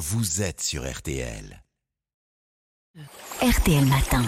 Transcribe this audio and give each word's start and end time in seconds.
vous 0.00 0.40
êtes 0.40 0.62
sur 0.62 0.90
RTL. 0.90 1.62
RTL 3.42 3.84
Matin. 3.84 4.22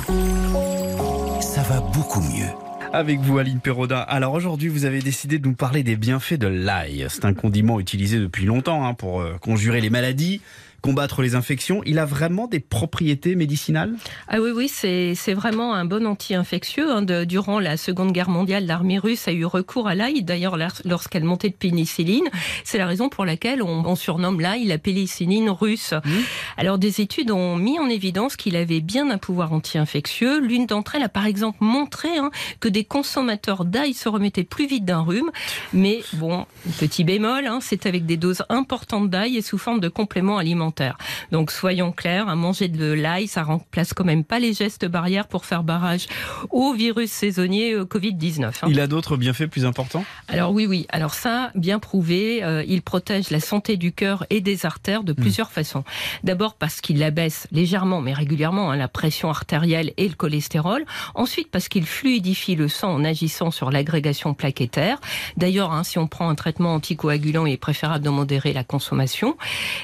Ça 1.41 1.63
va 1.63 1.81
beaucoup 1.81 2.21
mieux. 2.21 2.51
Avec 2.93 3.21
vous, 3.21 3.39
Aline 3.39 3.61
Perroda. 3.61 4.03
Alors 4.03 4.35
aujourd'hui, 4.35 4.69
vous 4.69 4.85
avez 4.85 5.01
décidé 5.01 5.39
de 5.39 5.49
nous 5.49 5.55
parler 5.55 5.83
des 5.83 5.97
bienfaits 5.97 6.35
de 6.35 6.47
l'ail. 6.47 7.07
C'est 7.09 7.25
un 7.25 7.33
condiment 7.33 7.81
utilisé 7.81 8.19
depuis 8.19 8.45
longtemps 8.45 8.85
hein, 8.85 8.93
pour 8.93 9.23
euh, 9.23 9.39
conjurer 9.41 9.81
les 9.81 9.89
maladies, 9.89 10.43
combattre 10.83 11.23
les 11.23 11.35
infections. 11.37 11.81
Il 11.87 11.99
a 11.99 12.05
vraiment 12.05 12.49
des 12.49 12.61
propriétés 12.61 13.37
médicinales? 13.37 13.95
Ah 14.29 14.41
oui, 14.41 14.51
oui, 14.55 14.69
c'est 14.69 15.35
vraiment 15.35 15.75
un 15.75 15.85
bon 15.85 16.07
anti-infectieux. 16.07 16.91
Hein. 16.91 17.03
durant 17.25 17.61
la 17.61 17.77
Seconde 17.77 18.13
Guerre 18.13 18.29
mondiale, 18.29 18.67
l'armée 18.67 18.99
russe 18.99 19.29
a 19.29 19.33
eu 19.33 19.45
recours 19.45 19.89
à 19.89 19.95
l'ail, 19.95 20.23
d'ailleurs 20.23 20.59
lorsqu'elle 20.85 21.25
montait 21.25 21.49
de 21.49 21.55
pénicilline. 21.55 22.29
C'est 22.65 22.79
la 22.79 22.87
raison 22.87 23.09
pour 23.09 23.25
laquelle 23.25 23.63
on, 23.63 23.95
surnomme 23.95 24.41
l'ail 24.41 24.65
la 24.65 24.79
pénicilline 24.79 25.51
russe. 25.51 25.93
Mmh. 25.93 26.11
Alors 26.57 26.79
des 26.79 27.01
études 27.01 27.31
ont 27.31 27.57
mis 27.57 27.79
en 27.79 27.89
évidence 27.89 28.37
qu'il 28.37 28.57
avait 28.57 28.81
bien 28.81 29.11
un 29.11 29.19
pouvoir 29.19 29.53
anti-infectieux. 29.53 30.41
L'une 30.41 30.67
d'entre 30.67 30.97
elles 30.97 31.03
a 31.05 31.09
par 31.09 31.27
exemple 31.27 31.59
montré 31.61 32.17
hein, 32.17 32.31
que 32.59 32.69
des 32.69 32.85
consommateurs 32.85 33.65
d'ail 33.65 33.95
se 33.95 34.09
remettaient 34.09 34.45
plus 34.45 34.67
vite 34.67 34.85
d'un 34.85 35.03
rhume. 35.03 35.31
Mais 35.73 36.01
bon, 36.15 36.47
petit 36.81 37.05
bémol, 37.05 37.47
hein, 37.47 37.59
c'est 37.61 37.87
avec 37.87 38.07
des 38.07 38.17
doses 38.17 38.43
importantes 38.49 39.11
d'ail 39.11 39.37
et 39.37 39.43
sous 39.43 39.59
forme 39.59 39.79
de 39.79 39.89
compléments 39.89 40.39
alimentaires. 40.39 40.72
Donc 41.31 41.51
soyons 41.51 41.93
clairs, 41.93 42.29
à 42.29 42.35
manger 42.35 42.69
de 42.69 42.93
l'ail, 42.93 43.27
ça 43.27 43.43
remplace 43.43 43.95
quand 43.95 44.05
même 44.05 44.25
pas 44.25 44.39
les 44.39 44.53
gestes 44.53 44.87
barrières 44.87 45.29
pour 45.29 45.45
faire 45.45 45.63
barrage 45.63 46.07
au 46.51 46.73
virus 46.73 47.11
saisonnier 47.11 47.73
euh, 47.75 47.85
Covid-19. 47.85 48.45
Hein. 48.45 48.67
Il 48.69 48.81
a 48.81 48.87
d'autres 48.87 49.17
bienfaits 49.17 49.47
plus 49.47 49.65
importants? 49.65 50.05
Alors 50.29 50.53
oui, 50.53 50.67
oui. 50.67 50.87
Alors 50.91 51.15
ça, 51.15 51.51
bien 51.55 51.79
prouvé, 51.79 52.43
euh, 52.43 52.65
il 52.67 52.83
protège 52.83 53.31
la 53.31 53.41
santé 53.41 53.77
du 53.77 53.93
cœur 53.93 54.25
et 54.31 54.41
des 54.41 54.67
artères 54.67 55.05
de 55.05 55.13
hmm. 55.13 55.17
plusieurs 55.17 55.51
façons. 55.51 55.85
D'abord 56.25 56.55
parce 56.55 56.81
qu'il 56.81 57.03
abaisse 57.03 57.47
légèrement, 57.53 58.01
mais 58.01 58.13
régulièrement, 58.13 58.71
hein, 58.71 58.77
la 58.77 58.89
pression 58.89 59.31
artérielle 59.31 59.93
et 59.97 60.09
le 60.09 60.15
cholestérol. 60.15 60.85
Ensuite 61.15 61.51
parce 61.51 61.69
qu'il 61.69 61.87
fluidifie 61.87 62.55
le 62.55 62.69
sang 62.69 62.93
en 62.95 63.05
agissant 63.05 63.51
sur 63.51 63.71
l'agrégation 63.71 64.35
plaquettaire. 64.35 64.99
D'ailleurs, 65.37 65.73
hein, 65.73 65.85
si 65.85 65.99
on 65.99 66.07
prend 66.07 66.29
un 66.29 66.35
traitement 66.35 66.75
anticoagulant, 66.75 67.47
il 67.47 67.53
est 67.53 67.57
préférable 67.57 68.05
de 68.05 68.11
modérer 68.11 68.53
la 68.53 68.65
consommation. 68.65 69.37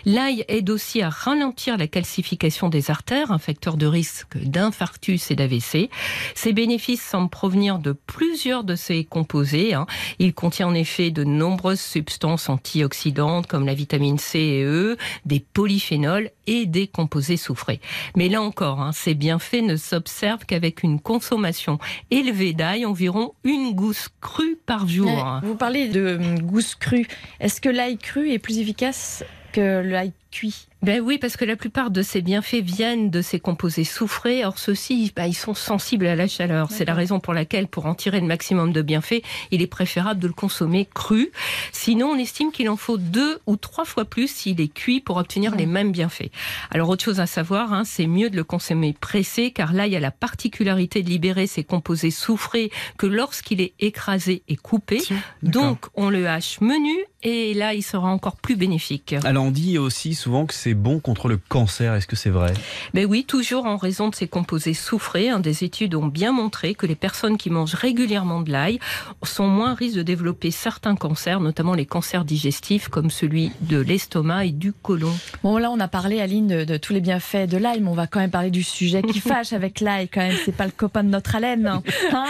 L'ail 0.05 0.44
aide 0.48 0.70
aussi 0.70 0.78
à 1.03 1.09
ralentir 1.09 1.77
la 1.77 1.87
calcification 1.87 2.69
des 2.69 2.91
artères, 2.91 3.33
un 3.33 3.39
facteur 3.39 3.77
de 3.77 3.87
risque 3.87 4.39
d'infarctus 4.39 5.31
et 5.31 5.34
d'AVC. 5.34 5.91
Ces 6.34 6.53
bénéfices 6.53 7.03
semblent 7.03 7.29
provenir 7.29 7.79
de 7.79 7.93
plusieurs 7.93 8.65
de 8.65 8.75
ces 8.75 9.05
composés. 9.05 9.75
Hein. 9.75 9.87
Il 10.19 10.34
contient 10.34 10.69
en 10.69 10.75
effet 10.75 11.11
de 11.11 11.25
nombreuses 11.25 11.81
substances 11.81 12.49
antioxydantes 12.49 13.47
comme 13.47 13.67
la 13.67 13.75
vitamine 13.75 14.19
C 14.19 14.39
et 14.39 14.65
E, 14.65 14.97
des 15.25 15.41
polyphénols 15.41 16.31
et 16.47 16.67
des 16.67 16.87
composés 16.87 17.37
soufrés. 17.37 17.81
Mais 18.17 18.29
là 18.29 18.41
encore, 18.41 18.81
hein, 18.81 18.93
ces 18.93 19.15
bienfaits 19.15 19.62
ne 19.62 19.77
s'observent 19.77 20.47
qu'avec 20.47 20.83
une 20.83 21.01
consommation 21.01 21.79
élevée 22.11 22.53
d'ail, 22.53 22.87
environ 22.87 23.34
une 23.45 23.75
gousse 23.75 24.09
crue 24.21 24.59
par 24.65 24.87
jour. 24.87 25.41
Vous 25.43 25.56
parlez 25.56 25.89
de 25.89 26.17
hum, 26.17 26.41
gousse 26.41 26.75
crue. 26.75 27.06
Est-ce 27.41 27.61
que 27.61 27.69
l'ail 27.69 27.99
cru 27.99 28.31
est 28.31 28.39
plus 28.39 28.59
efficace 28.59 29.25
que 29.53 29.81
l'ail 29.81 30.12
cuit? 30.31 30.67
Ben 30.81 31.01
oui, 31.01 31.19
parce 31.19 31.37
que 31.37 31.45
la 31.45 31.57
plupart 31.57 31.91
de 31.91 32.03
ces 32.03 32.23
bienfaits 32.23 32.62
viennent 32.62 33.11
de 33.11 33.21
ces 33.21 33.41
composés 33.41 33.84
soufrés. 33.84 34.45
Or, 34.45 34.59
ceux-ci, 34.59 35.12
ben, 35.15 35.27
ils 35.27 35.34
sont 35.34 35.55
sensibles 35.55 36.07
à 36.07 36.15
la 36.15 36.29
chaleur. 36.29 36.71
C'est 36.71 36.84
la 36.84 36.95
raison 36.95 37.19
pour 37.19 37.34
laquelle, 37.34 37.67
pour 37.67 37.87
en 37.87 37.95
tirer 37.95 38.21
le 38.21 38.27
maximum 38.27 38.73
de 38.73 38.81
bienfaits, 38.81 39.23
il 39.51 39.61
est 39.61 39.67
préférable 39.67 40.21
de 40.21 40.29
le 40.29 40.33
consommer 40.33 40.89
cru. 40.95 41.33
Sinon, 41.73 42.11
on 42.11 42.17
estime 42.17 42.53
qu'il 42.53 42.69
en 42.69 42.77
faut 42.77 42.97
deux 42.97 43.41
ou 43.47 43.56
trois 43.56 43.84
fois 43.84 44.05
plus 44.05 44.31
s'il 44.31 44.61
est 44.61 44.73
cuit 44.73 45.01
pour 45.01 45.17
obtenir 45.17 45.56
les 45.56 45.67
mêmes 45.67 45.91
bienfaits. 45.91 46.31
Alors, 46.71 46.89
autre 46.89 47.05
chose 47.05 47.19
à 47.19 47.27
savoir, 47.27 47.73
hein, 47.73 47.83
c'est 47.84 48.06
mieux 48.06 48.31
de 48.31 48.37
le 48.37 48.45
consommer 48.45 48.95
pressé, 48.99 49.51
car 49.51 49.73
là, 49.73 49.87
il 49.89 49.93
y 49.93 49.97
a 49.97 50.01
la 50.01 50.12
particularité 50.12 51.03
de 51.03 51.09
libérer 51.09 51.49
ces 51.49 51.65
composés 51.65 52.12
soufrés 52.12 52.71
que 52.99 53.06
lorsqu'il 53.06 53.61
est 53.61 53.75
écrasé 53.81 54.43
et 54.47 54.56
coupé. 54.56 55.00
Donc, 55.43 55.87
on 55.94 56.09
le 56.09 56.28
hache 56.28 56.61
menu 56.61 56.94
et 57.25 57.53
là, 57.53 57.75
il 57.75 57.83
sera 57.83 58.09
encore 58.09 58.37
plus 58.37 58.55
bénéfique. 58.55 59.17
Alors, 59.25 59.45
on 59.45 59.51
dit 59.51 59.77
aussi 59.77 60.15
souvent 60.15 60.47
que 60.47 60.55
c'est 60.55 60.75
bon 60.75 61.01
contre 61.01 61.27
le 61.27 61.37
cancer. 61.37 61.95
Est-ce 61.95 62.06
que 62.06 62.15
c'est 62.15 62.31
vrai? 62.31 62.55
Ben 62.95 63.06
oui, 63.06 63.25
toujours 63.25 63.67
en 63.67 63.77
raison 63.77 64.09
de 64.09 64.15
ces 64.15 64.29
composés 64.29 64.73
soufrés. 64.73 65.29
Hein, 65.29 65.41
des 65.41 65.65
études 65.65 65.97
ont 65.97 66.06
bien 66.06 66.31
montré 66.31 66.75
que 66.75 66.87
les 66.87 66.95
personnes 66.95 67.37
qui 67.37 67.51
mangent 67.51 67.75
régulièrement 67.75 68.41
de 68.41 68.53
l'ail 68.53 68.79
sont 69.25 69.49
moins 69.49 69.75
risques 69.75 69.97
de 69.97 70.05
développer 70.05 70.53
certains 70.53 70.95
cancers, 70.95 71.41
notamment 71.41 71.75
les 71.75 71.87
cancers 71.87 72.25
digestifs 72.25 72.87
comme 72.87 73.11
celui 73.11 73.50
de 73.62 73.79
l'estomac 73.79 74.45
et 74.45 74.53
du 74.53 74.73
côlon. 74.73 75.12
Bon, 75.43 75.59
là, 75.59 75.73
on 75.73 75.81
a 75.81 75.89
parlé, 75.89 76.21
Aline, 76.21 76.65
de, 76.65 76.77
tous 76.77 76.93
les 76.93 77.00
bienfaits 77.00 77.49
de 77.49 77.56
l'ail, 77.56 77.81
mais 77.81 77.89
on 77.89 77.95
va 77.95 78.06
quand 78.06 78.21
même 78.21 78.31
parler 78.31 78.50
du 78.50 78.62
sujet 78.62 79.03
qui 79.03 79.19
fâche 79.21 79.53
avec 79.53 79.81
l'ail. 79.81 80.09
Quand 80.09 80.21
même, 80.21 80.37
c'est 80.45 80.55
pas 80.55 80.67
le 80.67 80.73
copain 80.73 81.03
de 81.03 81.09
notre 81.09 81.35
haleine. 81.35 81.67
Hein. 81.67 81.83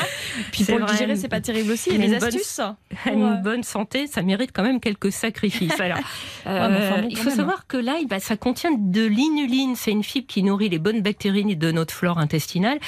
Puis 0.53 0.65
pour 0.65 0.79
le 0.79 0.87
digérer, 0.87 1.17
c'est 1.17 1.29
pas 1.29 1.43
terrible 1.43 1.73
aussi. 1.73 1.91
Il 1.93 2.01
y 2.01 2.05
a 2.05 2.19
des 2.19 2.25
astuces. 2.25 2.61
Une 3.05 3.43
bonne 3.43 3.65
santé, 3.65 4.07
ça 4.07 4.23
mérite 4.23 4.51
quand 4.55 4.63
même 4.63 4.78
quelques 4.79 5.13
sacrifices. 5.13 5.81
Alors, 5.81 5.99
euh, 6.47 7.03
il 7.11 7.17
faut 7.17 7.31
savoir 7.31 7.67
que 7.67 7.77
l'ail, 7.77 8.07
bah, 8.07 8.21
ça 8.21 8.37
contient 8.37 8.73
de 8.73 9.05
l'inuline. 9.05 9.75
C'est 9.77 9.91
une 9.91 10.05
fibre 10.05 10.27
qui 10.27 10.43
nourrit 10.43 10.69
les 10.69 10.79
bonnes 10.79 11.03
bactéries 11.03 11.57
de 11.57 11.71
notre 11.71 11.95
flore 11.95 12.19
intestinale. 12.19 12.79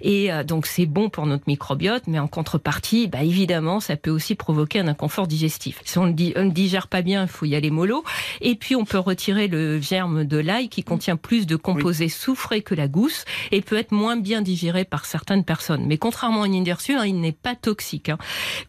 Et 0.00 0.32
euh, 0.32 0.44
donc, 0.44 0.66
c'est 0.66 0.86
bon 0.86 1.08
pour 1.08 1.26
notre 1.26 1.44
microbiote. 1.46 2.04
Mais 2.06 2.18
en 2.18 2.28
contrepartie, 2.28 3.08
bah, 3.08 3.22
évidemment, 3.22 3.80
ça 3.80 3.96
peut 3.96 4.10
aussi 4.10 4.34
provoquer 4.34 4.80
un 4.80 4.88
inconfort 4.88 5.26
digestif. 5.26 5.80
Si 5.84 5.98
on 5.98 6.06
ne 6.06 6.50
digère 6.50 6.88
pas 6.88 7.02
bien, 7.02 7.22
il 7.22 7.28
faut 7.28 7.46
y 7.46 7.54
aller 7.54 7.70
mollo. 7.70 8.04
Et 8.40 8.54
puis, 8.54 8.76
on 8.76 8.84
peut 8.84 8.98
retirer 8.98 9.48
le 9.48 9.80
germe 9.80 10.24
de 10.24 10.36
l'ail 10.36 10.68
qui 10.68 10.84
contient 10.84 11.16
plus 11.16 11.46
de 11.46 11.56
composés 11.56 12.08
soufrés 12.08 12.62
que 12.62 12.74
la 12.74 12.88
gousse 12.88 13.24
et 13.50 13.60
peut 13.60 13.76
être 13.76 13.92
moins 13.92 14.16
bien 14.16 14.42
digéré 14.42 14.84
par 14.84 15.04
certaines 15.04 15.44
personnes. 15.44 15.86
Mais 15.86 15.98
contrairement 15.98 16.42
à 16.42 16.46
une 16.46 16.54
indersu, 16.54 16.94
hein, 16.94 17.04
il 17.04 17.20
n'est 17.20 17.32
pas 17.32 17.54
toxique. 17.54 18.08
Hein. 18.08 18.18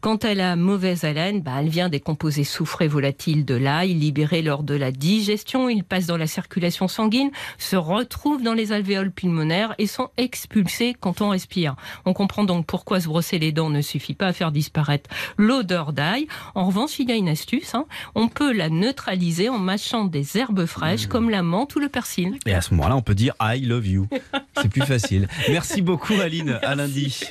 Quand 0.01 0.25
elle 0.25 0.41
a 0.41 0.55
mauvaise 0.55 1.03
haleine, 1.03 1.41
bah, 1.41 1.53
elle 1.59 1.69
vient 1.69 1.89
des 1.89 1.99
composés 1.99 2.43
soufrés 2.43 2.70
volatiles 2.87 3.45
de 3.45 3.55
l'ail 3.55 3.93
libérés 3.93 4.41
lors 4.41 4.63
de 4.63 4.75
la 4.75 4.91
digestion. 4.91 5.69
Il 5.69 5.83
passe 5.83 6.05
dans 6.05 6.17
la 6.17 6.27
circulation 6.27 6.87
sanguine, 6.87 7.31
se 7.57 7.75
retrouvent 7.75 8.41
dans 8.41 8.53
les 8.53 8.71
alvéoles 8.71 9.11
pulmonaires 9.11 9.75
et 9.77 9.87
sont 9.87 10.09
expulsés 10.17 10.95
quand 10.99 11.21
on 11.21 11.29
respire. 11.29 11.75
On 12.05 12.13
comprend 12.13 12.43
donc 12.43 12.65
pourquoi 12.65 12.99
se 12.99 13.07
brosser 13.07 13.39
les 13.39 13.51
dents 13.51 13.69
ne 13.69 13.81
suffit 13.81 14.13
pas 14.13 14.27
à 14.27 14.33
faire 14.33 14.51
disparaître 14.51 15.09
l'odeur 15.37 15.93
d'ail. 15.93 16.27
En 16.55 16.65
revanche, 16.65 16.99
il 16.99 17.09
y 17.09 17.11
a 17.11 17.15
une 17.15 17.29
astuce. 17.29 17.75
Hein. 17.75 17.85
On 18.15 18.27
peut 18.27 18.53
la 18.53 18.69
neutraliser 18.69 19.49
en 19.49 19.59
mâchant 19.59 20.05
des 20.05 20.37
herbes 20.37 20.65
fraîches 20.65 21.07
comme 21.07 21.29
la 21.29 21.43
menthe 21.43 21.75
ou 21.75 21.79
le 21.79 21.89
persil. 21.89 22.37
Et 22.45 22.53
à 22.53 22.61
ce 22.61 22.73
moment-là, 22.73 22.95
on 22.95 23.01
peut 23.01 23.15
dire 23.15 23.33
I 23.41 23.59
love 23.61 23.87
you. 23.87 24.07
C'est 24.57 24.69
plus 24.69 24.81
facile. 24.85 25.27
Merci 25.49 25.81
beaucoup, 25.81 26.13
Aline. 26.13 26.59
À 26.63 26.75
lundi. 26.75 27.23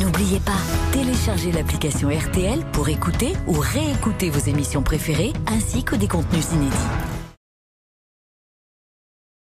N'oubliez 0.00 0.40
pas, 0.40 0.58
téléchargez 0.92 1.52
l'application 1.52 2.10
RTL 2.10 2.60
pour 2.72 2.88
écouter 2.88 3.32
ou 3.46 3.54
réécouter 3.58 4.28
vos 4.28 4.50
émissions 4.50 4.82
préférées 4.82 5.32
ainsi 5.46 5.84
que 5.84 5.96
des 5.96 6.08
contenus 6.08 6.52
inédits. 6.52 7.15